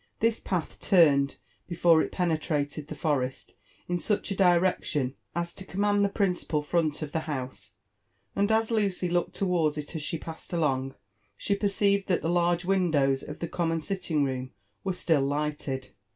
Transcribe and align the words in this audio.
This 0.19 0.39
path 0.39 0.79
tnrned, 0.79 1.35
before 1.67 2.01
it 2.01 2.11
penetrated 2.11 2.87
the 2.87 2.95
forest, 2.95 3.53
in 3.87 3.99
such 3.99 4.31
a 4.31 4.35
direction 4.35 5.13
as 5.35 5.53
to 5.53 5.63
command 5.63 6.03
the 6.03 6.09
principal 6.09 6.63
front 6.63 7.03
of 7.03 7.11
the 7.11 7.19
house; 7.29 7.73
and 8.35 8.51
as 8.51 8.71
Lucy 8.71 9.07
looked 9.09 9.37
I 9.37 9.45
JONATHAN 9.45 9.49
JEFFERSON 9.49 9.59
WHITLAW. 9.59 9.67
SJ7 9.67 9.67
ttmsrd9 9.67 9.67
it 9.77 9.95
ers 9.95 10.03
sher 10.03 10.17
j^assed 10.17 10.53
along, 10.57 10.95
she 11.37 11.55
(Perceived 11.55 12.07
that 12.07 12.21
the 12.23 12.29
large 12.29 12.63
window^ 12.63 13.27
of 13.27 13.43
Ihe 13.43 13.47
comrnoD* 13.51 13.83
sitting 13.83 14.23
room 14.23 14.51
were 14.83 14.93
still 14.93 15.21
lighted. 15.21 15.89